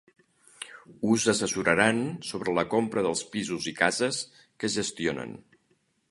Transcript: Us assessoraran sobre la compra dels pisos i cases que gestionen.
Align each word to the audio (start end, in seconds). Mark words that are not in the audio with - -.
Us 1.15 1.25
assessoraran 1.33 1.99
sobre 2.29 2.55
la 2.59 2.63
compra 2.71 3.03
dels 3.07 3.21
pisos 3.35 3.67
i 3.73 3.75
cases 3.81 4.21
que 4.63 4.71
gestionen. 4.77 5.37